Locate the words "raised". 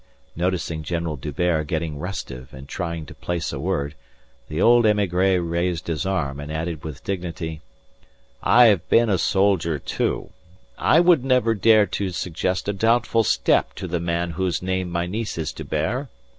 5.47-5.85